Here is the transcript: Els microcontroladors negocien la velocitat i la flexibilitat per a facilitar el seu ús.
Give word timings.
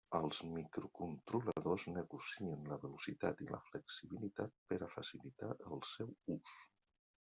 Els 0.17 0.37
microcontroladors 0.51 1.85
negocien 1.97 2.65
la 2.71 2.79
velocitat 2.85 3.45
i 3.45 3.49
la 3.51 3.61
flexibilitat 3.69 4.57
per 4.73 4.81
a 4.87 4.91
facilitar 4.95 5.53
el 5.69 5.85
seu 5.95 6.11
ús. 6.39 6.57